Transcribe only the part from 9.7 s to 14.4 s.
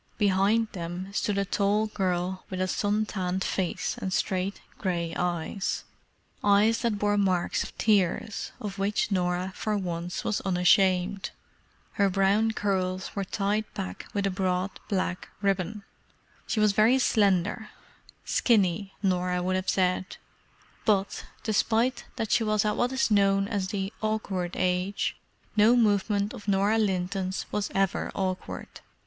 once was unashamed. Her brown curls were tied back with a